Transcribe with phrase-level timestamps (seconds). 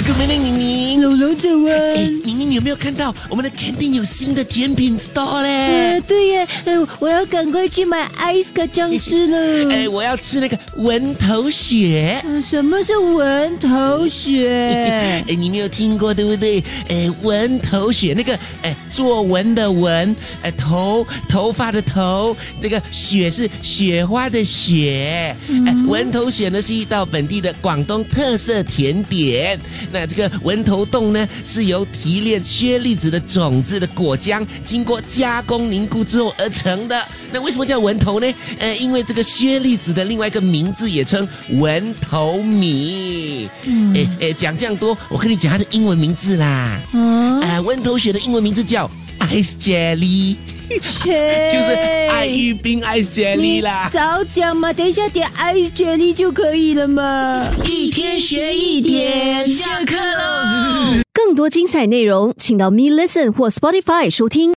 [0.00, 0.06] 喽！
[0.06, 2.22] 哎，各位妮妮，老老早哎，安。
[2.24, 6.00] 妮妮，你有没有看到我们的 canteen 有新的甜品 store 嘞呃，？
[6.02, 9.72] 对耶，呃，我要赶快去买 ice 可酱吃了。
[9.72, 12.20] 哎，我要吃那个文头雪。
[12.24, 14.48] 呃什么是文头雪？
[15.28, 16.62] 哎，你没有听过对不对？
[16.88, 25.36] 哎，文头雪那个哎，作文的文，哎，头头发的头，这个雪是雪花的雪。
[25.66, 29.60] 哎，文头雪呢是一道本地的广东特色甜点。
[29.92, 37.08] 那这个文头冻呢是由提炼靴栗子的种子的果浆，经过加工凝固之后而成的。
[37.32, 38.32] 那为什么叫文头呢？
[38.58, 43.48] 呃，因为这个靴栗子的另外一个名字也称文头米。
[43.94, 46.80] 哎哎，讲这样多，我跟你讲它的英文名字啦。
[46.92, 50.59] 啊，啊，温头雪的英文名字叫 Ice Jelly，切
[51.50, 51.72] 就是
[52.08, 53.88] 爱玉冰爱雪莉啦。
[53.92, 57.44] 早讲嘛，等一下点爱雪莉就可以了嘛。
[57.66, 61.00] 一天学一点，下课喽。
[61.12, 64.48] 更多精彩内容，请到 Me Listen 或 Spotify 收听。